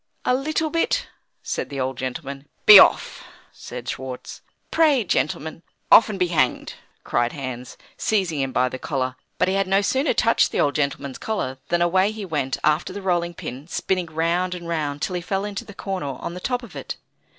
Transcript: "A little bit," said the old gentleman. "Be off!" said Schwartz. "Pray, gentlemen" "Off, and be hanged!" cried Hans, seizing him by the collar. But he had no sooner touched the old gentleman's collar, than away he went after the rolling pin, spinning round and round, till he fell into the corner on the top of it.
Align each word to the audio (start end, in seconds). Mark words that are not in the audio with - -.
"A 0.25 0.33
little 0.33 0.71
bit," 0.71 1.05
said 1.43 1.69
the 1.69 1.79
old 1.79 1.95
gentleman. 1.95 2.47
"Be 2.65 2.79
off!" 2.79 3.23
said 3.51 3.87
Schwartz. 3.87 4.41
"Pray, 4.71 5.03
gentlemen" 5.03 5.61
"Off, 5.91 6.09
and 6.09 6.17
be 6.17 6.29
hanged!" 6.29 6.73
cried 7.03 7.33
Hans, 7.33 7.77
seizing 7.97 8.39
him 8.41 8.51
by 8.51 8.67
the 8.67 8.79
collar. 8.79 9.15
But 9.37 9.47
he 9.47 9.53
had 9.53 9.67
no 9.67 9.83
sooner 9.83 10.15
touched 10.15 10.51
the 10.51 10.59
old 10.59 10.73
gentleman's 10.73 11.19
collar, 11.19 11.59
than 11.69 11.83
away 11.83 12.09
he 12.11 12.25
went 12.25 12.57
after 12.63 12.91
the 12.91 13.01
rolling 13.03 13.35
pin, 13.35 13.67
spinning 13.67 14.07
round 14.07 14.55
and 14.55 14.67
round, 14.67 15.03
till 15.03 15.13
he 15.13 15.21
fell 15.21 15.45
into 15.45 15.65
the 15.65 15.75
corner 15.75 16.17
on 16.19 16.33
the 16.33 16.39
top 16.39 16.63
of 16.63 16.75
it. 16.75 16.97